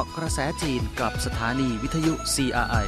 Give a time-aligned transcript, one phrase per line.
[0.00, 2.86] าะกระแสจีนกับสถานีวิทยุ CRI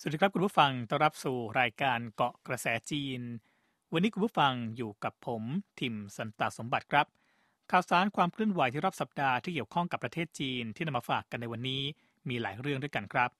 [0.00, 3.20] สวัสดีครับคุณผู้ฟัง ต้อนรับสู่รายการเกาะกระแสจีน
[3.92, 5.42] วันนี้คุณผู้ฟังอยู่กับผม
[5.80, 7.06] ทิมสันตสมบัติครับ
[7.70, 11.82] ข่าวสารความเคลื่อนไหวที่รอบสัปดาห์ที่เกี่ยวข้องกับประเทศจีนที่นำมาฝากกันในวันนี้
[12.28, 13.30] มีหลายเรื่องด้วยกันครับ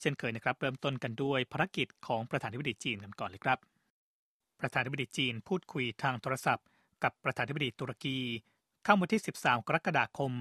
[0.00, 3.58] เช่นเคยนะครับเริ่มต้นกันด้วยภารกิจของประธานาธิบดีจีนกันก่อนเลยครับ
[4.62, 6.66] ประธานาธิบดีจีนพูดคุยทางโทรศัพท์
[7.02, 8.18] กับประธานาธิบดีตุรกี
[8.86, 10.32] ค่ำวันที่ 13 กรกฎาคม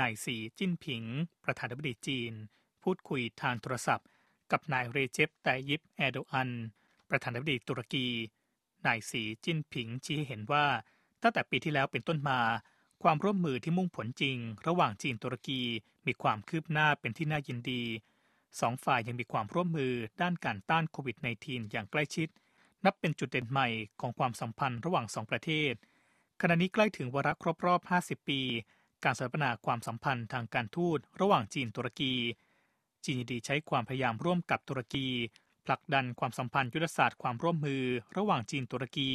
[0.00, 1.02] นายสีจิ้นผิง
[1.44, 2.32] ประธานาธิบดีจีน
[2.82, 4.06] พูดคุยทางโทรศัพท์
[4.52, 6.50] กับนายเรเจปไตยิปแอโดอัน
[7.10, 8.06] ประธานาธิบดีตุรกี
[8.86, 10.66] นายสีจิ้นผิงชี้ให้เห็นว่า
[11.22, 12.40] ตั้งแต่ปีที่แล้วเป็นต้นมา
[13.02, 15.60] ความร่วมมือที่มุ่งผลจริง ระหว่างจีนตุรกี
[16.06, 17.82] มีความคืบหน้าเป็นที่น่ายินดี
[18.60, 22.28] สองฝ่ายยังมีความร่วมมือด้านการต้านโควิด -19 อย่างใกล้ชิด
[22.84, 23.68] นับเป็นจุดเด่นใหม่
[24.00, 25.72] ของความสัมพันธ์ระหว่างสองประเทศ
[26.40, 28.40] ขณะนี้ใกล้ถึงวาระครบรอบ 50 ปี
[29.04, 32.14] การสถาปนาความสัมพันธ์ทางการทูตระหว่างจีนตุรกี
[33.04, 35.08] จีนยินดีใช้ความพยายามร่วมกับตุรกี
[35.66, 37.82] ผลักดันความสัมพันธ์ยุทธศาสตร์ความร่วมมือ
[38.16, 39.10] ระหว่างจีนตุรกี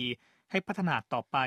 [0.52, 1.38] ให้พัฒนาต่อไป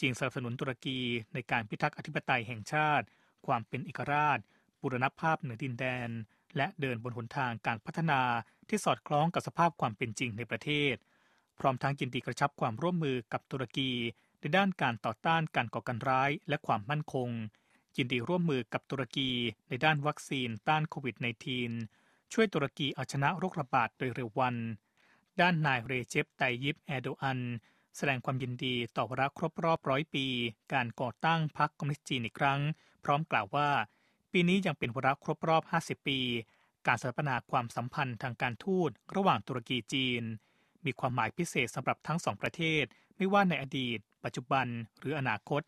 [0.00, 0.98] จีนสนับสนุนตุรกี
[1.34, 3.06] ในการพิทักษ์อธิปไตยแห่งชาติ
[3.46, 4.38] ความเป็นเอกราช
[4.82, 6.08] บูรณภาพเหนือดินแดน
[6.56, 8.20] และเดินบนหนทางการพัฒนา
[8.68, 10.94] ที่สอดคล้องกับสภาพความเป็นจริงในประเทศ
[11.60, 13.90] พร้อมทั้งยินดีกระชับความร่วมมือกับตุรกี
[14.40, 17.28] ในด้านการต่อต้านการก่อการร้ายและความมั่นคง
[17.96, 19.30] ยินดีร่วมมือกับตุรกี
[19.68, 21.16] ในด้านวัคซีนต้านโควิด
[21.74, 24.56] -19 ช่วยตุรกีเอาชนะโรคระบาดโดยเร็ววัน
[25.40, 27.40] ด้านนายเรเจปไตยิปแอโดอัน
[27.96, 30.26] แสดงความยินดีต่อวาระครบรอบร้อยปี
[30.72, 32.60] การก่อตั้งพรรคคอมมิวนิสต์จีนอีกครั้ง
[33.04, 33.70] พร้อมกล่าวว่า
[34.32, 36.18] ปีนี้ยังเป็นวาระครบรอบ 50 ปี
[36.86, 40.22] การสถาปนาความสัมพันธ์ทางการทูตระหว่างตุรกีจีน
[40.86, 42.84] มีความหมายพิเศษสำหรับทั้งสองประเทศ
[43.16, 44.66] ไม่ว่าในอดีต ปัจจุบัน
[44.98, 45.62] หรืออนาคต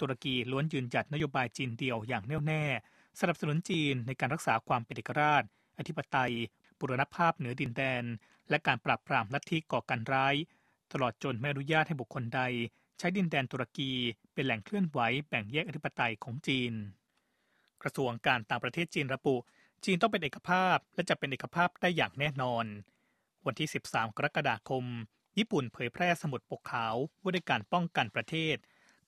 [0.00, 2.62] ตุรกีล้วนยืนหยัดนโยบายจีนเดียวอย่างแน่วแน่
[3.20, 5.42] สนับสนุนจีนในการรักษาความเป็นเอกราช
[5.78, 6.32] อธิปไตย
[6.78, 8.04] บุรณภาพเหนือดินแดน
[8.50, 10.34] และการปราบปรามลัทธิก่อการร้าย
[10.92, 12.40] ตลอดจนไม่อนุญาตให้บุคคลใด
[12.98, 13.92] ใช้ดินแดนตุรกี
[14.34, 16.72] เป็นแหล่งเคลื่อนไหวแบ่งแยกอธิปไตยของจีน
[17.82, 19.36] กระทรวงการต่างประเทศจีนระบุ
[19.84, 22.64] จีนต้องเป็นเอกภาพและจะเป็นเอกภาพได้อย่างแน่นอน
[23.46, 24.84] วันที่ 13 กรกฎาคม
[25.38, 28.56] ญี่ปุ่นเผยแพร่สมุดปกขาวว่าด้วยการป้องกันประเทศ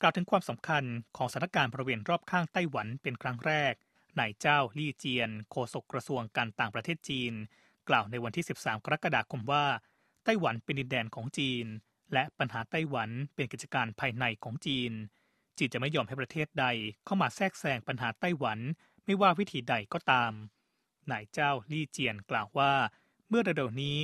[0.00, 0.84] กล่าวถึงความสำคัญ
[1.16, 3.74] ของสถานการณ์บริเวณรอบข้างไต้หวันเป็นครั้งแรก
[4.18, 7.32] นายเจ้าลี่เจียน โฆษกกระทรวงการต่างประเทศจีน
[7.88, 9.64] กล่าวในวันที่ 13 กรกฎาคมว่า
[10.24, 11.66] ไต้หวันเป็นดินแดนของจีน
[12.12, 14.92] และปัญหาไต้หวันเป็นกิจการภายในของจีน
[15.58, 16.66] จีนจะไม่ยอมให้ประเทศใด
[17.04, 18.58] เข้ามาแทรกแซงปัญหาไต้หวัน
[19.04, 20.32] ไม่ว่าวิธีใดก็ตาม
[21.10, 22.72] นายเจ้าลี่เจียนกล่าวว่า
[23.28, 23.98] เมื่อเร็วๆนี้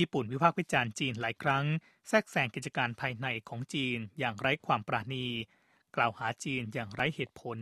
[0.00, 1.64] ญี่ปุ่นวิพากษ์วิจารณ์จีนหลายครั้ง
[2.08, 5.26] แทรกแซงกิจการภายในของจีนอย่างไร้ความปราณี
[5.96, 7.58] กล่าวหาจีนอย่างไร้เหตุผล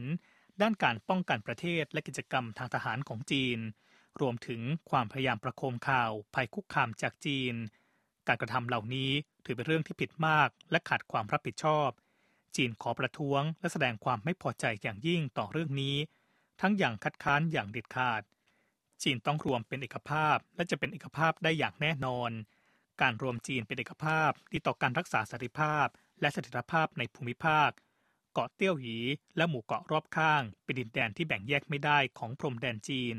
[0.60, 3.58] ด้านการป้องกันประเทศและกิจกรรมทางทหารของจีน
[4.20, 4.60] รวมถึง
[4.90, 7.54] ความพยายามประโคมข่าวภัยคุกคามจากจีน
[8.28, 9.10] การกระทำเหล่านี้
[9.44, 11.88] ถือเป็นเรื่องที่ผิดมาก และขาดความรับผิดชอบ
[12.56, 15.96] จีนขอประท้วง และแสดงความไม่พอใจอย่างยิ่งต่อเรื่องนี้
[16.60, 18.22] ทั้งอย่างคัดค้านอย่างเด็ดขาด
[19.02, 22.30] จีนต้องรวมเป็นเอกภาพและจะเป็นเอกภาพได้อย่างแน่นอน
[23.00, 25.86] การรวมจีนเป็นเอกภาพดีต่อการรักษาสันติภาพ
[26.20, 27.70] และเสถียรภาพในภูมิภาค
[28.32, 28.98] เกาะเตี้ยวหยี
[29.36, 33.16] และหมู่เกาะรอบข้าง เป็นดินแดนที่แบ่งแยกไม่ได้ของพรมแดนจีน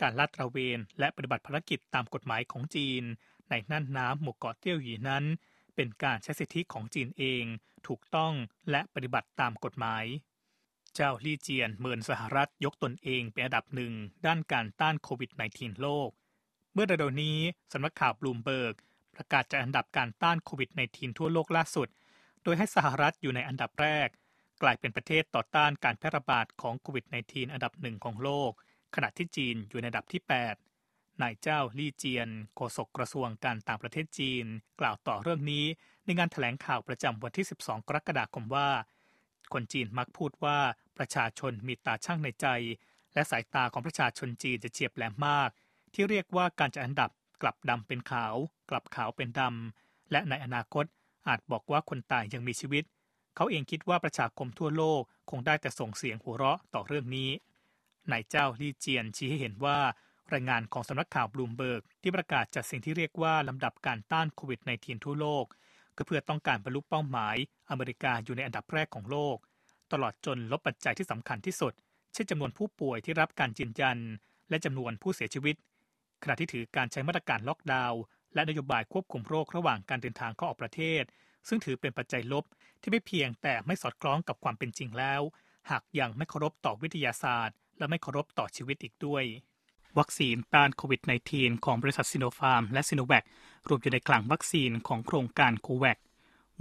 [0.00, 3.02] การลาดตระเวนและปฏิบัติภารกิจตามกฎหมายของจีน
[3.48, 5.24] ในน่านน้ำหมู่เกาะเตี้ยวหยีนั้น
[5.74, 7.44] เป็นการใช้สิทธิของจีนเอง
[7.86, 8.32] ถูกต้อง
[8.70, 10.04] และปฏิบัติตามกฎหมาย
[10.94, 13.92] เจ้าลี่เจียนเมินสหรัฐยกตนเองเป็นอันดับหนึ่ง
[14.26, 16.10] ด้านการต้านโควิด -19 โลก
[16.72, 17.38] เมื่อเร็วๆนี้
[17.72, 18.74] สำนักข่าวบลูมเบิร์ก
[19.14, 21.88] ประกาศจัดอันดับการต้านโควิด -19 ทั่วโลกล่าสุด
[22.42, 24.08] โดยให้สหรัฐอยู่ในอันดับแรก
[24.62, 28.50] กลายเป็นประเทศต่อต้านการแพร่ระบาดของโควิด -19 อันดับหนึ่งของโลก
[28.94, 34.44] ขณะที่จีนอยู่ในอันดับที่ 8 นายเจ้าลี่เจียนโฆษกกระทรวงการต่างประเทศจีน
[34.80, 35.64] กล่าวต่อเรื่องนี้
[36.04, 38.68] ในงานถแถลงข่าวประจำวันที่ 12 กรกฎาคมว่า
[39.52, 40.58] คนจีนมักพูดว่า
[40.98, 42.46] ประชาชนมีตาช่างในใจ
[43.14, 45.50] และสายตาของประชาชนจีนจะเฉียบแหลมมาก
[45.94, 47.10] ที่เรียกว่าการจัดอันดับ
[47.42, 48.34] กลับดำเป็นขาว
[48.70, 50.84] กลับขาวเป็นดำ และในอนาคต
[51.28, 52.84] อาจบอกว่าคนตายยังมีชีวิต
[53.36, 57.30] เขาเองคิดว่าประชาคมทั่วโลกคงได้แต่ส่งเสียงหัวเราะต่อเรื่องนี้
[58.10, 59.78] นายเจ้าลี่เจียนชี้ให้เห็นว่า
[60.32, 65.44] รายงานของสำนักข่าวบลูมเบิร์กที่ประกาศจัดสิ่งที่เรียกว่าลำดับการต้านโควิด -19 ทั่วโลก
[65.96, 67.36] ก็เพื่อต้องการบรรลุเป้าหมาย
[67.70, 69.36] อเมริกาอยู่ในอันดับแรกของโลก
[69.92, 71.72] ตลอดจนลบปัจจัยที่สำคัญที่สุด
[72.12, 73.98] เช่นจำนวนผู้ป่วยที่รับการยืนยัน
[74.50, 75.56] และจำนวนผู้เสียชีวิต
[76.22, 78.00] ขณะที่ถือการใช้มาตรการล็อกดาวน์
[78.34, 81.02] และนโยบายควบคุมโรคระหว่างการเดินทางเข้าออกประเทศ
[81.48, 82.44] ซึ่งถือเป็นปัจจัยลบ
[82.80, 85.20] ที่ไม่เพียงแต่ไม่สอดคล้องกับความเป็นจริงแล้ว
[85.70, 89.24] หากยังไม่เคารพต่อวิทยาศาสตร์ และไม่เคารพต่อชีวิตอีกด้วย
[89.98, 91.00] วัคซีนต้านโควิด
[91.32, 93.24] -19 ของบริษัทซิโนฟาร์มและซิโนแวค
[93.68, 95.98] รวมอยู่ในคลังวัคซีนของโครงการโควัค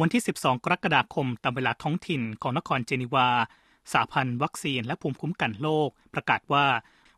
[0.02, 3.28] วันที่ 12 กรกฎาคมตามเวลาท้องถิ่นของนครเจนีวา
[3.94, 6.66] สหพันธ์วัคซีนและภูมิคุ้มกันโลก ประกาศว่า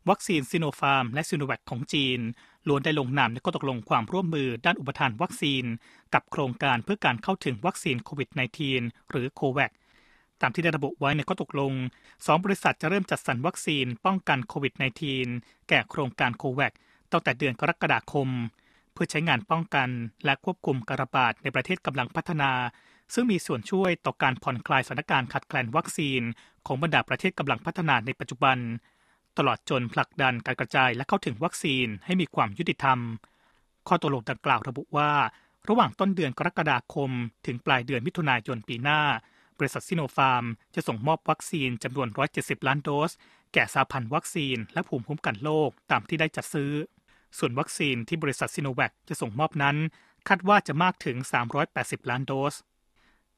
[0.10, 2.20] วัคซีนซิโนฟาร์มและซิโนแวคของจีน
[2.68, 5.64] ล้วนได้ลงนามในข้อตกลงความร่วมมือด้านอุปทานวัคซีน
[6.14, 8.30] กับโครงการเพื่อการเข้าถึงวัคซีนโควิด
[8.70, 9.72] -19 หรือโควัค
[10.42, 11.74] ตามที่ได้ระบุไว้ในข้อตกลง
[12.08, 14.74] 2 บริษัทจะเริ่มจัดสรรวัคซีนป้องกันโควิด
[15.22, 16.74] -19 แก่โครงการโควัค
[17.12, 18.30] ตั้งแต่เดือนกรกฎาคม
[18.94, 19.90] เพื่อใช้งานป้องกัน
[20.26, 22.52] และควบคุมการระบาดในประเทศกำลังพัฒนา
[23.14, 26.22] ซึ่งมีส่วนช่วยต่อการผ่อนคลายสถานการณ์ขาดแคลนวัคซีน
[26.68, 28.58] ของบรรดาประเทศกำลังพัฒนาในปัจจุบัน
[29.38, 33.00] ตลอดจนผลักดันการกระจายและเข้าถึงวัคซีนให้มีความยุติธรรม
[33.88, 35.12] ข้อตกลงดังกล่าวระบุว่า
[35.70, 37.12] ระหว่างต้นเดือนกรกฎาคม
[37.46, 39.02] ถึงปลายเดือนมิถุนายนปีหน้า
[39.58, 40.44] บริษัทซิโนฟาร์ม
[40.76, 42.08] จะส่งมอบวัคซีนจำนวน
[42.38, 43.12] 170 ล้านโดส
[43.54, 46.72] แก่สาพันธ์วัคซีนและภูมิคุ้มกันโลกตามที่ได้จัดซื้อ
[47.38, 49.78] ส่วนวัคซีนที่บริษัทซิโนแวคจะส่งมอบนั้น
[50.28, 51.18] คาดว่าจะมากถึง
[51.64, 52.56] 380 ล้านโดส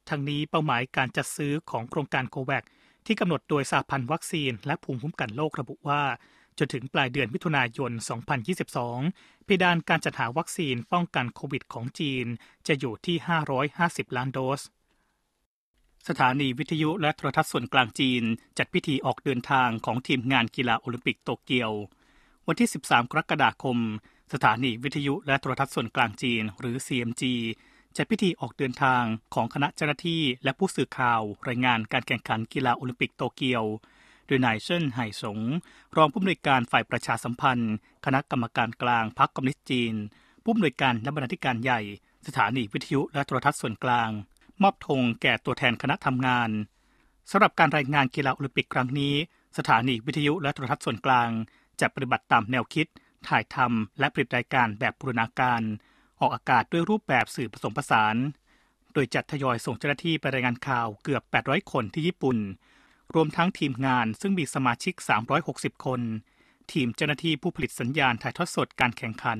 [0.10, 2.64] ทั้งนี้เป้าหมายการจัดซื้อของโครงการโควค
[3.06, 6.04] ที่กำหนดโดยสาพันธ์วัคซีน และภูมิคุ้มกันโลกระบุว่า
[6.58, 7.92] จนถึงปลายเดือนมิถุนายน
[8.68, 12.26] 2022 เพดานการจัดหาวัคซีนป้องกันโควิดของจีน
[12.68, 13.18] จะอยู่ที่
[13.68, 14.62] 550 ล้านโดส
[16.08, 18.24] สถานีวิทยุและโทรทัศน์ส่วนกลางจีน
[18.58, 21.72] จัดพิธีออกเดินทางของทีมงานกีฬาโอลิมปิกโตเกียว
[22.48, 23.78] วันที่ 13 กรกฎาคม
[24.34, 27.24] สถานีวิทยุและโทรทัศน์ส่วนกลางจีน หรือ CMG
[27.96, 29.04] จัดพิธีออกเดินทาง
[29.34, 33.64] ของคณะเจ้าหน้าที่และผู้สื่อข่าว รายงานการแข่งขันกีฬาโอลิมปิกโตเกียว
[34.28, 35.40] โดยนายเชิ่นไห่สง
[35.96, 37.74] รองผู้อำนวยการฝ่ายประชาสัมพันธ์
[38.06, 39.94] คณะกรรมการกลางพรรคคอมมิวนิสต์จีน
[40.44, 41.82] ผู้อำนวยการและบรรณาธิการใหญ่
[42.28, 44.10] สถานีวิทยุและโทรทัศน์ส่วนกลาง
[44.62, 46.50] มอบธงแก่ตัวแทนคณะทำงาน
[47.32, 49.14] สำหรับการรายงานกีฬาโอลิมปิกครั้งนี้
[49.58, 51.30] สถานีวิทยุและโทรทัศน์ส่วนกลาง
[51.81, 52.88] จะปฏิบัติตามแนวคิด
[53.28, 55.62] ถ่ายทำและผลิตรายการแบบบูรณาการ
[56.19, 58.16] ออกอากาศด้วยรูปแบบสื่อผสมผสาน
[58.94, 62.38] โดยจัดทยอยส่งเจ้าหน้าที่ไปรายงานข่าวเกือบ 800 คนที่ญี่ปุ่น
[63.16, 64.94] รวมทั้งทีมงานซึ่งมีสมาชิก
[65.39, 66.01] 360 คน
[66.72, 69.39] ทีมเจ้าหน้าที่ผู้ผลิตสัญญาณถ่ายทอดสดการแข่งขัน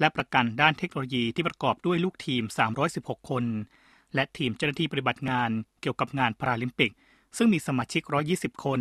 [0.00, 2.42] และประกันด้านเทคโนโลยีที่ประกอบด้วยลูกทีม
[2.86, 3.44] 316 คน
[4.14, 5.50] และทีมเจ้าหน้าที่ปฏิบัติงาน
[5.80, 6.92] เกี่ยวกับงานพาราลิมปิก
[7.36, 8.02] ซึ่งมีสมาชิก
[8.34, 8.80] 120 คน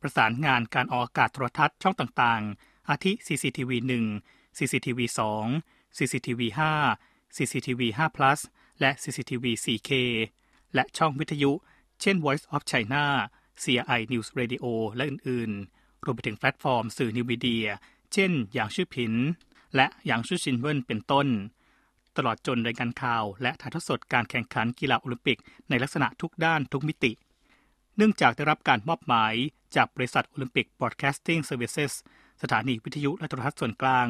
[0.00, 3.70] ประสานงานการออกอากาศโทรทัศน์ช่องต่างๆ อาทิ CCTV
[4.18, 5.00] 1 CCTV
[5.48, 6.40] 2 CCTV
[6.88, 8.40] 5 CCTV 5 plus
[8.80, 9.90] และ CCTV 4K
[10.74, 11.52] และช่องวิทยุ
[12.00, 13.04] เช่น Voice of China
[13.62, 14.64] CRI News Radio
[14.96, 17.66] และอื่นๆ รวมไปถึงแพลตฟอร์มสื่อ new media
[18.12, 19.14] เช่น อย่างชื่อผิน
[19.76, 21.26] และยางซื่อซินเหวินเป็นต้น
[22.16, 25.38] ตลอดจนรายการข่าวและถ่ายทอดสดการแข่งขันกีฬาโอลิมปิก
[25.68, 27.12] ในลักษณะทุกด้านทุกมิติ
[27.96, 29.34] เนื่องจากได้รับการมอบหมาย
[29.76, 31.92] จากบริษัทโอลิมปิกบ r อ a แคสติ้งเซอร์วิส
[32.42, 34.08] สถานีวิทยุและโทรทัศน์ส่วนกลาง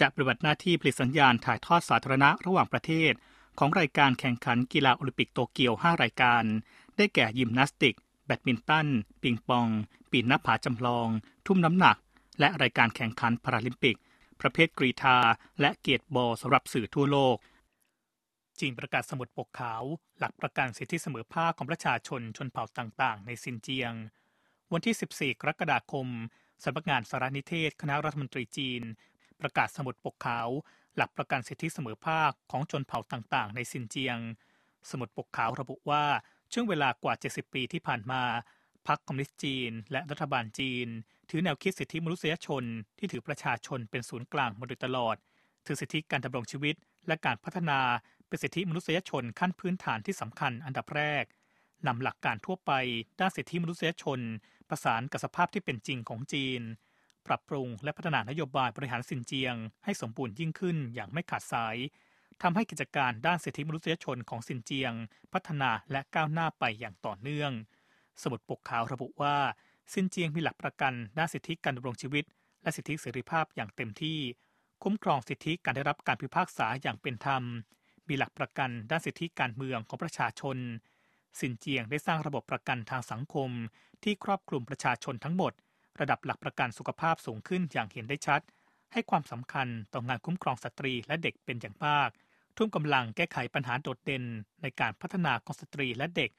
[0.00, 3.12] จะปฏิบัติหน้าที่ผลิตสัญญาณถ่ายทอดสาธารณะระหว่างประเทศ
[3.58, 6.42] ของรายการแข่งขันกีฬาโอลิมปิกโตเกียว 5 รายการ
[6.96, 8.88] ได้แก่ยิมนาสติก แบดมินตัน
[9.22, 9.68] ปิงปอง
[10.10, 11.08] ปีนหน้าผาจำลอง
[11.46, 11.96] ทุ่มน้ำหนัก
[12.40, 13.96] และรายการแข่งขันพาราลิมปิก
[14.40, 15.18] ประเภทกรีธา
[15.60, 17.36] และ goalball สำหรับสื่อทั่วโลก
[18.60, 19.82] จีนประกาศสมุดปกขาว
[20.18, 23.92] หลักประกันสิทธิเสมอภาคของประชาชนชนเผ่าต่างๆ ในซินเจียง
[24.72, 26.06] วันที่ 14 กรกฎาคม
[26.64, 28.82] สำนักงานสารนิเทศ คณะรัฐมนตรีจีน
[29.40, 30.48] ประกาศสมุดปกขาว
[30.96, 34.18] หลักประกันสิทธิเสมอภาคของชนเผ่าต่างๆ ในซินเจียง
[34.90, 36.04] สมุดปกขาวระบุว่า
[36.52, 38.22] ช่วงเวลากว่า 70 ปีที่ผ่านมา
[38.86, 40.86] พรรคคอมมิวนิสต์จีน และรัฐบาลจีน
[41.30, 42.64] ถือแนวคิดสิทธิมนุษยชน
[42.98, 45.16] ที่ถือประชาชนเป็นศูนย์กลางมาโดยตลอด
[45.66, 46.74] ถือสิทธิการดำรงชีวิต
[47.06, 47.80] และการพัฒนา
[48.28, 51.24] เป็นสิทธิมนุษยชนขั้นพื้นฐานที่สำคัญอันดับแรก
[51.86, 52.72] นำหลักการทั่วไป
[53.20, 54.20] ด้านสิทธิมนุษยชน
[54.68, 56.62] ประสานกับสภาพที่เป็นจริงของจีน
[57.26, 59.54] ปรับปรุงและพัฒนานโยบายบริหารสินเจียง
[59.84, 61.76] ให้สมบูรณ์ยิ่งขึ้นอย่างไม่ขาดสาย
[62.42, 64.92] ทำให้กิจการด้านสิทธิมนุษยชนของสินเจียง
[65.32, 67.52] พัฒนาและก้าวหน้าไปอย่างต่อเนื่อง
[68.22, 69.36] สมุดปกขาวระบุว่า
[69.92, 72.24] สินเจียงมีหลักประกันด้านสิทธิการดำรงชีวิต
[72.62, 74.18] และสิทธิเสรีภาพอย่างเต็มที่
[74.82, 77.42] คุ้มครองสิทธิการได้รับการพิพากษาอย่างเป็นธรรม
[78.08, 80.56] มีหลักประกันด้านสิทธิการเมืองของประชาชน
[81.40, 83.50] สินเจียงได้สร้างระบบประกันทางสังคม
[84.02, 85.52] ที่ครอบคลุมประชาชนทั้งหมด
[86.00, 88.40] ระดับหลักประกันสุขภาพสูงขึ้นอย่างเห็นได้ชัด
[88.92, 92.10] ให้ความสำคัญต่องานคุ้มครองสตรีและเด็กเป็นอย่างมาก
[92.56, 94.24] ทุ่มกำลังแก้ไขปัญหาโดดเด่น
[94.62, 96.30] ในการพัฒนาของสตรีและเด็ก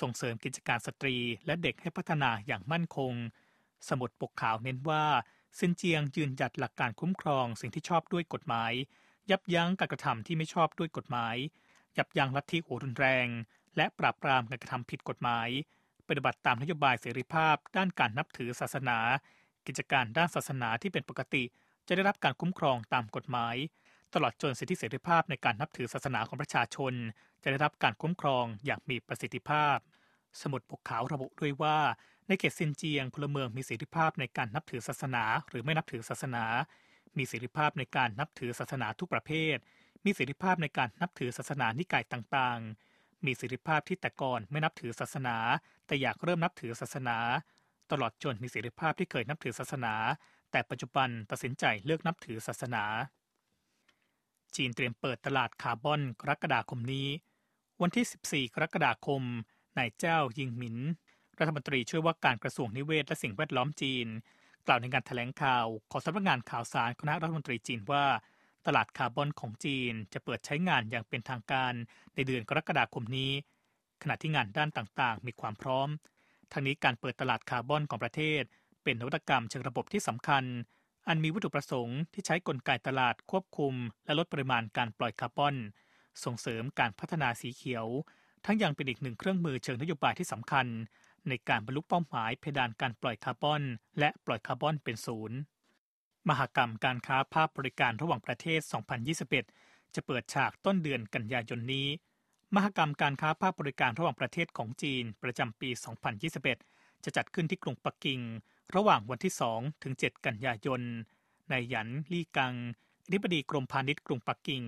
[0.00, 3.12] ส่งเสริมกิจการสตรีและเด็กให้พัฒนาอย่างมั่นคง
[3.88, 5.04] สมุดปกขาวเน้นว่า
[5.58, 8.72] ซินเจียงยืนหยัดหลักการคุ้มครองสิ่งที่ชอบด้วยกฎหมาย
[9.30, 11.36] ยับยั้งการกระทำที่ไม่ชอบด้วยกฎหมาย
[11.98, 13.28] ยับยั้งลัทธิหัวรุนแรง
[13.76, 15.48] และปราบปรามการกระทำผิดกฎหมาย
[16.08, 18.98] ปฏิบัติตามนโยบายเสรีภาพ ด้านการนับถือศาสนา
[19.66, 21.44] กิจการด้านศาสนาที่เป็นปกติ
[21.86, 23.56] จะได้รับการคุ้มครองตามกฎหมาย
[24.14, 26.92] ตลอดจนสิทธิเสรีภาพในการนับถือศาสนาของประชาชน
[27.42, 29.76] จะได้รับการคุ้มครองอย่างมีประสิทธิภาพ
[30.42, 31.78] สมุดปกขาวระบุด้วยว่า
[32.28, 36.44] ในเขตซินเจียงพลเมืองมีเสรีภาพในการนับถือศาสนา หรือไม่นับถือศาสนา
[37.16, 39.56] มีเสรีภาพในการนับถือศาสนาทุกประเภท
[40.04, 42.87] มีเสรีภาพในการนับถือศาสนานิกายต่างๆ
[43.26, 45.36] มีเสรีภาพที่แต่ก่อนไม่นับถือศาสนา
[45.86, 47.16] แต่อยากเริ่มนับถือศาสนา
[47.90, 49.94] ตลอดจนมีเสรีภาพที่เคยนับถือศาสนา
[50.50, 52.84] แต่ปัจจุบันตัดสินใจเลิกนับถือศาสนา
[54.56, 57.08] จีนเตรียมเปิดตลาดคาร์บอนกรกฎาคมนี้
[57.82, 59.22] วันที่ 14 กรกฎาคม
[59.78, 60.76] นายเจ้ายิงหมิน
[61.38, 64.06] รัฐมนตรีช่วยว่าการกระทรวงนิเวศและสิ่งแวดล้อมจีน
[64.66, 68.04] กล่าวในการถแถลงข่าว ของสำนักงานข่าวสารคณะรัฐมนตรีจีนว่า
[68.66, 71.72] ตลาดคาร์บอนของจีนจะเปิดใช้งานอย่างเป็นทางการ
[72.14, 73.32] ในเดือนกรกฎาคมนี้
[74.02, 75.88] ขณะที่งานด้านต่างๆ มีความพร้อม
[76.52, 78.42] ทั้งนี้การเปิดตลาดคาร์บอนของประเทศ
[78.82, 80.44] เป็นนวัตกรรมเชิงระบบที่สำคัญ
[81.08, 83.74] อันมีวัตถุประสงค์ที่ใช้กลไกตลาดควบคุม
[84.04, 85.54] และลดปริมาณการปล่อยคาร์บอน
[86.24, 87.86] ส่งเสริมการพัฒนาสีเขียว
[88.44, 90.66] ทั้งยังเป็นอีกหนึ่งเครื่องมือเชิงนโยบายที่สำคัญ
[91.28, 93.62] ในการบรรลุเป้าหมายเพดานการปล่อยคาร์บอน
[93.98, 95.38] และปล่อยคาร์บอนเป็นศูนย์
[96.28, 98.60] มหกรรมการค้าภาคบริการระหว่างประเทศ
[99.26, 101.88] 2021 จะเปิดฉากต้นเดือนกันยายนนี้
[102.54, 105.70] มหกรรมการค้าภาพบริการระหว่างประเทศของจีนประจำปี
[106.36, 108.20] 2021 จะจัดขึ้นที่กรุงปักกิ่ง
[108.76, 110.80] ระหว่างวันที่ 2 ถึง 7 กันยายน
[111.52, 112.54] นายหยันลี่กัง
[113.04, 114.62] อธิบดีกรมพาณิชย์กรุงปักกิ่ง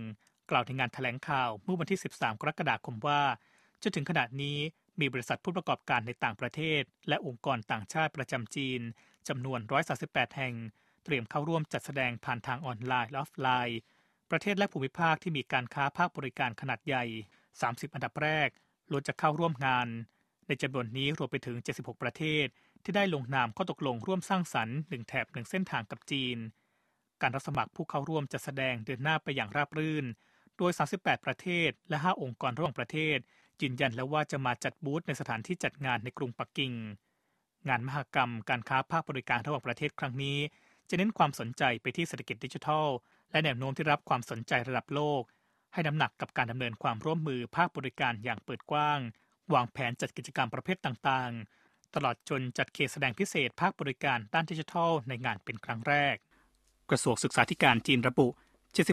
[0.50, 3.20] กล่าวในงานถแถลงข่าวเมื่อวันที่ 13 กรกฎาคมว่า
[3.82, 4.58] จนถึงขณะนี้
[5.00, 8.80] มีบริษัทผู้ประกอบการในต่างประเทศ และองค์กรต่างชาติประจำจีน
[9.28, 9.60] จำนวน
[9.98, 10.54] 138 แห่ง
[11.04, 13.78] เตรียมเข้าร่วมจัดแสดงผ่านทางออนไลน์และออฟไลน์
[14.30, 17.04] ประเทศและภูมิภาคที่มีการค้าภาคบริการขนาดใหญ่
[17.48, 18.48] 30 อันดับแรก
[18.90, 19.88] ล้วนจะเข้าร่วมงาน
[20.46, 22.46] ในจำนวนนี้รวมไปถึง 76 ประเทศ
[22.84, 26.38] ที่ได้ลงนามข้อตกลงร่วมสร้างสรรค์หนึ่งแถบหนึ่งเส้นทางกับจีน
[27.22, 30.04] การรับสมัครผู้เข้าร่วมจัดแสดงเดินหน้าไปอย่างราบรื่น
[30.58, 33.18] โดย 38 ประเทศ และ 5 องค์กรระหว่างประเทศ
[33.62, 36.72] ยืนยันแล้วว่าจะมาจัดบูธในสถานที่จัดงานในกรุงปักกิ่ง
[37.68, 40.38] งานมหกรรม การค้าภาคบริการระหว่างประเทศครั้งนี้
[40.90, 42.86] จะเน้นความสนใจไปที่เศรษฐกิจดิจิทัล
[43.30, 45.22] และแนวโน้มที่รับความสนใจระดับโลก
[45.72, 48.98] ให้น้ำหนักกับการดำเนินความร่วมมือภาคบริการอย่างเปิดกว้าง
[49.54, 56.16] วางแผนจัดกิจกรรมประเภทต่างๆ ตลอดจนจัดเขตแสดงพิเศษภาคบริการด้านดิจิทัล ในงานเป็นครั้งแรก
[56.90, 58.26] กระทรวงศึกษาธิการจีนระบุ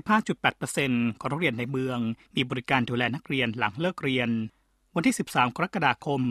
[0.07, 1.99] 75.8%ของโรงเรียนในเมือง
[2.35, 4.29] มีบริการดูแลนักเรียนหลังเลิกเรียน
[4.95, 6.21] วันที่ 13 กรกฎาคม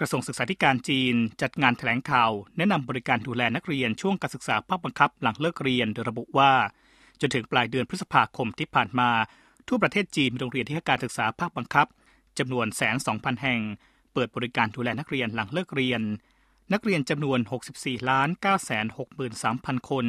[0.00, 6.52] กระทรวงศึกษาธิการจีน จัดงานแถลงข่าว แนะนำบริการดูแลนักเรียนช่วงการศึกษาภาคบังคับหลังเลิกเรียนโดยระบุว่า
[7.20, 9.10] จนถึงปลายเดือนพฤษภาคมที่ผ่านมา
[9.68, 11.86] ทั่วประเทศจีนมีโรงเรียนที่ให้การศึกษาภาคบังคับ
[12.38, 13.60] จำนวนแสนสองพันแห่ง
[14.12, 16.02] เปิดบริการดูแลนักเรียนหลังเลิกเรียน
[16.72, 17.38] นักเรียนจำนวน
[17.74, 18.86] 64ล้าน9แสน
[19.38, 20.06] 63,000 คน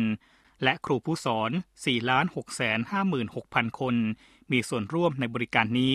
[0.64, 2.80] และครูผู้สอน4ล้าน6แสน
[3.30, 3.96] 56,000 คน
[4.52, 5.94] มีส่วนร่วมในบริการนี้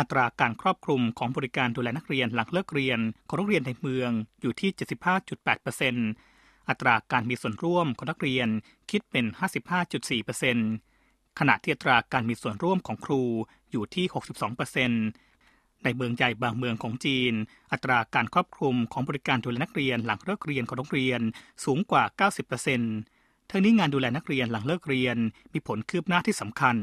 [0.00, 4.70] อัตราการครอบคลุมของบริการดูแลนักเรียนหลังเลิกเรียนของโรงเรียนในเมืองอยู่ที่
[5.90, 8.48] 75.8%อัตราการมีส่วนร่วมของนักเรียน
[8.90, 9.24] คิดเป็น
[10.52, 13.22] 55.4%ขณะที่อัตราการมีส่วนร่วมของครู
[13.70, 14.04] อยู่ที่
[14.94, 17.32] 62%ในเมืองใหญ่บางเมืองของจีน
[17.72, 21.20] อัตราการครอบคลุมของบริการดูแลนักเรียนหลังเลิกเรียนของโรงเรียน
[21.64, 22.04] สูงกว่า
[22.78, 25.16] 90%ทั้งนี้งานดูแลนักเรียนหลังเลิกเรียน
[25.52, 26.76] มีผลคืบหน้าที่สำคัญ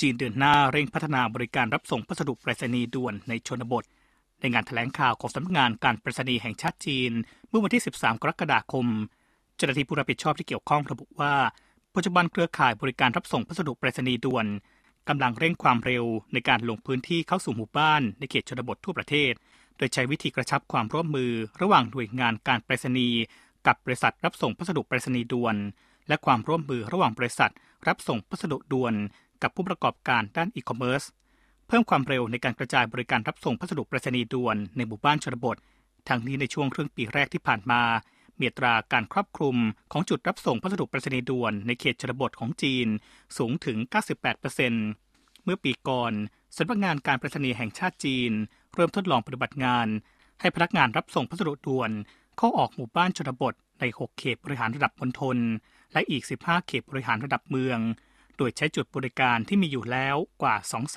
[0.00, 3.84] จีนเดินหน้าเร่งพัฒนาบริการรับส่งพัสดุไปรษณีย์ด่วนในชนบท
[4.40, 7.12] ในงานถแถลงข่าวของสำนักงานการไปรษณีย์แห่งชาติจีน
[7.48, 8.86] เมื่อวันที่ 13 กรกฎาคม
[9.56, 11.34] เจ้าหน้าที่ผู้รับผิดชอบที่เกี่ยวข้องระบุว่า
[11.94, 14.46] ปัจจุบันเครือข่ายบริการรับส่งพัสดุไปรษณีย์ด่วน
[15.08, 19.32] กำลังเร่งความเร็วในการลงพื้นที่เข้าสู่หมู่บ้านในเขตชนบททั่วประเทศ
[19.76, 23.18] โดยใช้วิธีกระชับความร่วมมือ ระหว่างหน่วยงานการไปรษณีย์
[23.66, 25.56] กับบริษัทรับส่งพัสดุไปรษณีย์ด่วน
[26.08, 27.50] และความร่วมมือระหว่างบริษัท
[27.88, 28.94] รับส่งพัสดุด่วน
[29.42, 31.04] กับผู้ประกอบการด้านอีคอมเมิร์ซ
[31.68, 35.56] เพิ่มความเร็วในการกระจายบริการรับส่งพัสดุไปรษณีย์ด่วนในหมู่บ้านชนบท
[36.08, 37.82] ทั้งนี้ในช่วงครึ่งปีแรกที่ผ่านมา
[38.38, 39.56] มีอัตราการครอบคลุม
[39.92, 42.86] ของจุดรับส่งพัสดุไปรษณีย์ด่วนในเขตชนบทของจีน
[43.38, 43.78] สูงถึง
[44.40, 46.12] 98%เมื่อปีก่อน
[46.56, 48.32] สำนักงานการไปรษณีย์แห่งชาติจีน
[48.74, 49.86] เริ่มทดลองปฏิบัติงาน
[50.40, 51.90] ให้พนักงานรับส่งพัสดุด่วน
[52.36, 55.38] เข้าออกหมู่บ้านชนบทใน 6 เขตบริหารระดับมณฑล
[55.92, 57.78] และอีก 15 เขตบริหารระดับเมือง
[58.40, 60.54] ดยใช้จุดบริการที่มีอยู่แล้วกว่า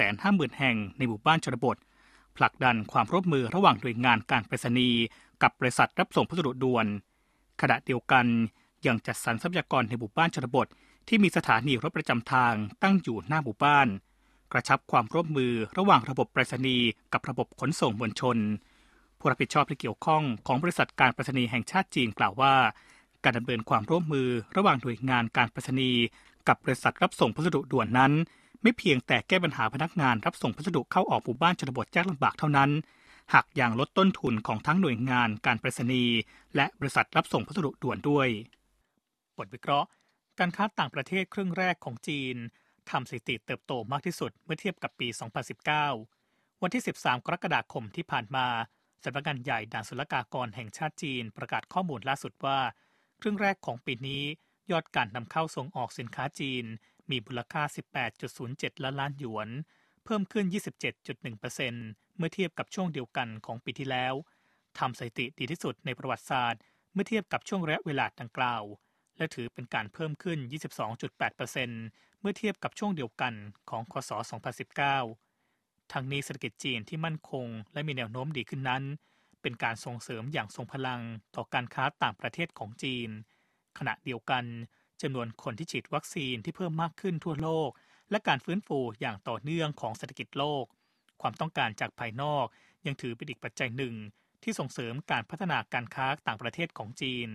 [0.10, 1.78] 250,000 แห่งในหมู่บ้านชนบท
[2.38, 5.00] ผลักดันความร่วมมือระหว่างหน่วยงานการไปรษณีย์
[5.42, 6.86] กับบริษัทรับส่งพัสดุด่วน
[7.62, 8.26] ขณะเดียวกัน
[8.88, 10.68] ยังจัดสรรทรัพยากรในหมู่บ้านชนบท
[11.08, 13.88] ที่มีสถานีรถประจำทางตั้งอยู่หน้าหมู่บ้าน
[14.52, 18.38] กระชับความร่วมมือระหว่างระบบไปรษณีย์กับระบบขนส่งมวลชน
[19.20, 22.54] ผู้รับผิดชอบที่เกี่ยวข้องของบริษัทการไปรษณีย์แห่งชาติจีนกล่าวว่า
[23.24, 26.02] การดำเนินความร่วมมือระหว่างหน่วยงานการไปรษณีย์
[26.48, 28.12] กับบริษัทรับส่งพัสดุด่วนนั้น
[28.62, 32.70] ไม่เพียงแต่แก้ปัญหาพนักงานรับส่งพัสดุเข้าออกหมู่บ้านชนบทยากลำบากเท่านั้น
[33.34, 36.18] หากยังลดต้นทุนของทั้งหน่วยงานการไปรษณีย์
[36.56, 38.28] และบริษัทรับส่งพัสดุด่วนด้วย
[39.38, 39.88] บทวิเคราะห์
[40.40, 42.36] การค้าต่างประเทศครึ่งแรกของจีน
[42.90, 45.08] ทำสถิติเติบโตมากที่สุดเมื่อเทียบกับปี
[45.86, 48.48] 2019 วันที่ 13 กรกฎาคมที่ผ่านมา
[49.04, 52.60] สำนักงานใหญ่ด่านศุลกากรแห่งชาติจีนประกาศข้อมูลล่าสุดว่า
[53.22, 54.24] ครึ่งแรกของปีนี้
[54.72, 56.66] ยอดการนำเข้าส่งออกสินค้าจีน
[57.10, 57.64] มีมูลค่า
[58.24, 59.50] 18.07 ล้านล้านหยวน
[60.06, 60.46] เพิ่มขึ้น
[61.12, 64.14] 27.1%เมื่อเทียบกับช่วงเดียวกันของปีที่แล้ว
[64.80, 66.62] ทำสถิติดีที่สุดในประวัติศาสตร์
[66.94, 68.64] เมื่อเทียบกับช่วงระยะเวลาดังกล่าว
[69.18, 70.40] และถือเป็นการเพิ่มขึ้น
[71.10, 73.34] 22.8%เมื่อเทียบกับช่วงเดียวกัน
[73.70, 74.12] ของคศ
[75.02, 78.84] 2019 ทั้งนี้เศรษฐกิจจีนที่มั่นคง และมีแนวโน้มดีขึ้นนั้น
[79.42, 81.02] เป็นการส่งเสริมอย่างทรงพลัง
[81.36, 83.10] ต่อการค้าต่างประเทศของจีน
[83.80, 84.44] ขณะเดียวกัน
[85.02, 87.70] จำนวนคนที่ฉีดวัคซีนที่เพิ่มมากขึ้นทั่วโลก
[88.12, 90.66] และการฟื้นฟูอย่างต่อเนื่องของเศรษฐกิจโลก
[91.22, 92.46] ความต้องการจากภายนอก
[92.86, 93.94] ยังถือเป็นอีกปัจจัยหนึ่ง
[94.44, 97.30] ที่ส่งเสริมการพัฒนาการค้าต่างประเทศของจีน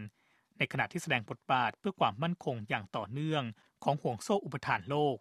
[0.59, 3.43] ในขณะที่แสดงบทบาทเพื่อความมั่นคงอย่างต่อเนื่อง
[3.85, 5.17] ของห่วงโซ่อุปทานโลก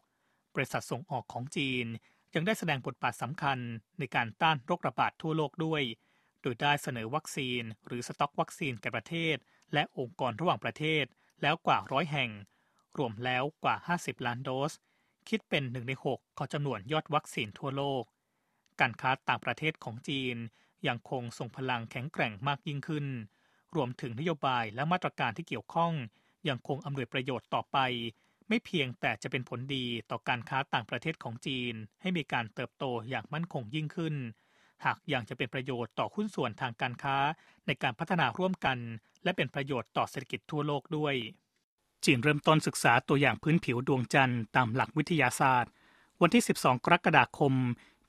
[0.56, 1.86] บริษัทส่งออกของจีน
[2.36, 3.60] ยังได้แสดงบทบาทสำคัญ
[4.00, 5.84] ในการต้านโรคระบาดทั่วโลกด้วย
[6.42, 9.36] โดยได้เสนอวัคซีน หรือสต็อกวัคซีนแก่ประเทศ
[9.74, 11.06] และองค์กรระหว่างประเทศ
[11.42, 12.32] แล้วกว่าร้อยแห่ง
[12.98, 14.74] รวมแล้วกว่า 50 ล้านโดส
[15.30, 18.04] คิดเป็นหนึ่งใน6ของจำนวนยอดวัคซีนทั่วโลก
[18.80, 20.36] การค้าต่างประเทศของจีน
[20.88, 23.06] ยังคงส่งพลังแข็งแกร่งมากยิ่งขึ้น
[23.76, 25.94] รวมถึงนโยบายและมาตรการที่เกี่ยวข้อง
[26.50, 27.78] ยังคงอำนวยประโยชน์ต่อไป
[28.48, 34.16] ไม่เพียงแต่จะเป็นผลดีต่อการค้าต่างประเทศของจีน ให้มีการเติบโตอย่างมั่นคงยิ่งขึ้น
[34.86, 37.18] หากยังจะเป็นประโยชน์ต่อหุ้นส่วนทางการค้า
[37.68, 38.78] ในการพัฒนาร่วมกัน
[39.24, 41.16] และเป็นประโยชน์ต่อเศรษฐกิจทั่วโลกด้วย
[42.06, 45.72] จีนเริ่มต้นศึกษาตัวอย่างพื้นผิวดวงจันทร์ตามหลักวิทยาศาสตร์
[46.22, 47.54] วันที่ 12 กรกฎาคม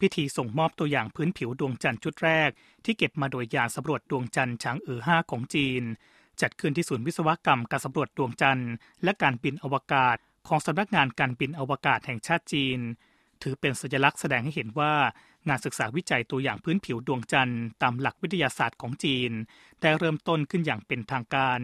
[0.00, 2.50] พิธีส่งมอบตัวอย่างพื้นผิวดวงจันทร์ชุดแรก
[2.85, 5.83] ที่เก็บมาโดยยานสำรวจดวงจันทร์ช้างเอ๋อห้าของจีน
[6.40, 8.72] จัดขึ้นที่ศูนย์วิศวกรรมการสำรวจดวงจันทร์
[9.04, 10.16] และการบินอวกาศ
[10.48, 12.78] ของสำนักงานการบินอวกาศแห่งชาติจีน
[13.42, 14.92] ถือเป็นสัญลักษณ์แสดงให้เห็นว่า
[15.48, 19.30] งานศึกษาวิจัยตัวอย่างพื้นผิวดวงจันทร์ตามหลักวิทยาศาสตร์ของจีน
[19.80, 21.61] ได้เริ่มต้นขึ้นอย่างเป็นทางการ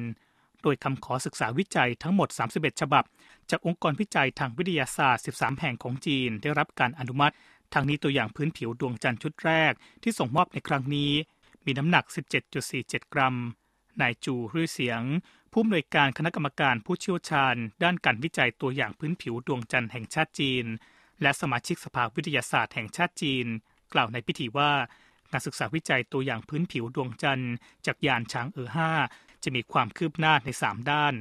[0.62, 3.04] โดยคำขอศึกษาวิจัยทั้งหมด 31 ฉบับ
[3.50, 7.34] จากองค์กรวิจัยทางวิทยาศาสตร์ 13 แห่งของจีนได้รับการอนุมัติ
[7.72, 11.12] ทางนี้ตัวอย่างพื้นผิวดวงจันทร์ชุดแรก ที่ส่งมอบในครั้งนี้
[11.64, 12.04] มีน้ำหนัก
[12.58, 13.34] 17.47 กรัม
[14.00, 15.02] นายจูรื่อเสียง
[15.52, 20.64] ผู้อำนวยการคณะกรรมการผู้เชี่ยวชาญ ด้านการวิจัยตัวอย่างพื้นผิวดวงจันทร์แห่งชาติจีน
[21.22, 23.46] และสมาชิกสภาวิทยาศาสตร์แห่งชาติจีน
[23.94, 24.72] กล่าวในพิธีว่า
[25.32, 27.52] การศึกษาวิจัยตัวอย่างพื้นผิวดวงจันทร์
[27.86, 28.90] จากยานช้างเอ๋อห้า
[29.42, 31.14] จะมีความคืบหน้าใน 3 ด้าน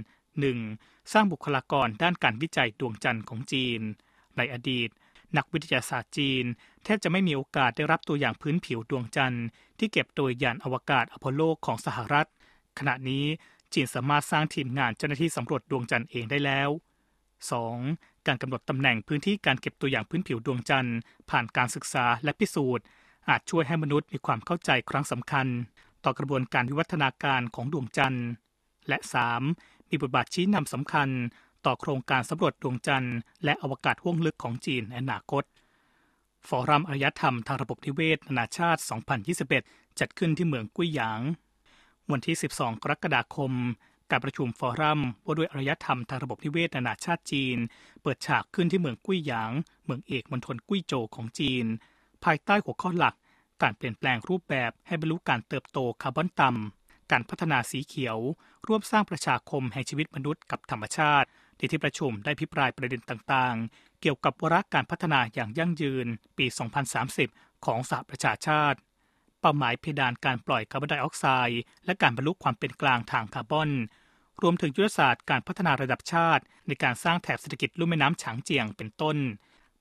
[0.54, 1.14] 1.
[1.14, 3.82] สร้างบุคลากรด้านการวิจัยดวงจันทร์ของจีน
[4.38, 4.90] ในอดีต
[5.38, 6.44] นักวิทยาศาสตร์จีน
[6.84, 9.46] แทบจะไม่มีโอกาสได้รับตัวอย่างพื้นผิวดวงจันทร์
[9.80, 12.28] ที่เก็บโดยยานอวกาศอพอลโลของสหรัฐ
[12.80, 13.26] ขณะนี้
[13.74, 16.70] จีนสามารถสร้างทีมงานเจ้าหน้าที่สำรวจดวงจันทร์เองได้แล้ว
[17.52, 18.13] 2.
[18.28, 20.98] การกำหนดตำแหน่งพื้นที่การเก็บตัวอย่างพื้นผิวดวงจันทร์
[21.30, 22.86] ผ่านการศึกษาและพิสูจน์
[23.30, 25.48] อาจช่วยให้มนุษย์มีความเข้าใจครั้งสำคัญ
[26.04, 28.28] ต่อกระบวนการวิวัฒนาการของดวงจันทร์
[28.88, 28.98] และ
[29.44, 29.90] 3.
[29.90, 31.10] มีบทบาทชี้นำสำคัญ
[31.66, 35.44] ต่อโครงการสำรวจดวงจันทร์ และอวกาศห้วงลึกของจีนในอนาคต
[36.48, 38.82] ฟอรัมอารยธรรมทางระบบนิเวศนานาชาติ
[39.40, 41.22] 2021 จัดขึ้นที่เมืองกุ้ยหยาง
[42.12, 43.52] วันที่ 12 กรกฎาคม
[44.14, 47.58] การประชุมฟอรัมว่าด้วยอารยธรรมทางระบบนิเวศนานาชาติจีน
[48.02, 49.52] เปิดฉากขึ้นที่เมืองกุ้ยหยาง
[49.86, 51.66] เมืองเอกมณฑลกุ้ยโจวของจีน
[52.24, 53.16] ภายใต้หัวข้อหลัก
[53.62, 58.18] การเปลี่ยนแปลงรูปแบบให้บรรลุการเติบโตคาร์บอนต่ำการพัฒนาสีเขียว
[58.68, 66.46] ร่วมสร้างประชาคมแห่งชีวิตมนุษย์กับธรรมชาติในที่ประชุมได้อภิปรายประเด็นต่างๆ เกี่ยวกับวาระการพัฒนาอย่างยั่งยืน ปี
[67.06, 68.80] 2030 ของสหประชาชาติ
[69.44, 73.70] เป้าหมายเพดานการปล่อยคาร์บอนไดออกไซด์และการบรรลุความเป็นกลางทางคาร์บอน
[74.42, 79.18] รวมถึงยุทธศาสตร์การพัฒนาระดับชาติ ในการสร้างแถบเศรษฐกิจลุ่มแม่น้ำฉางเจียงเป็นต้น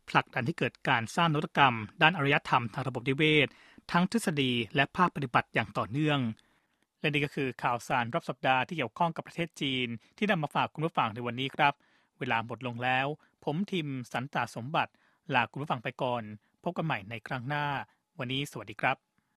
[0.09, 3.49] ผลักดันให้เกิดการสร้างนวัตกรรม ด้านอารยธรรมทางระบบนิเวศ
[3.93, 6.19] ทั้งทฤษฎีและภาคปฏิบัติอย่างต่อเนื่อง
[7.01, 9.89] และนี่ก็คือข่าวสารรอบสัปดาห์ที่เกี่ยวข้องกับประเทศจีน
[10.19, 11.75] ที่นำมาฝากคุณผู้ฟังในวันนี้ครับ
[12.19, 13.07] เวลาหมดลงแล้ว
[13.45, 14.93] ผมทิมสันตาสมบัติ
[15.35, 16.23] ลาคุณผู้ฟังไปก่อน
[16.63, 17.65] พบกันใหม่ในครั้งหน้า
[18.19, 19.12] วันนี้สวัสดีครับ